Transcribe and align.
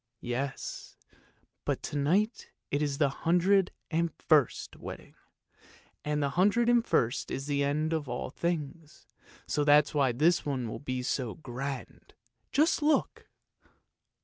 ""Yes, 0.39 0.97
but 1.63 1.83
to 1.83 1.95
night 1.95 2.49
it's 2.71 2.97
the 2.97 3.09
hundred 3.09 3.69
and 3.91 4.09
first 4.17 4.75
wedding, 4.77 5.13
and 6.03 6.23
the 6.23 6.29
hundred 6.31 6.69
and 6.69 6.83
first 6.83 7.29
is 7.29 7.45
the 7.45 7.63
end 7.63 7.93
of 7.93 8.09
all 8.09 8.31
things, 8.31 9.05
so 9.45 9.63
that's 9.63 9.93
why 9.93 10.11
this 10.11 10.43
one 10.43 10.67
will 10.67 10.79
be 10.79 11.03
so 11.03 11.35
grand. 11.35 12.15
Just 12.51 12.81
look! 12.81 13.29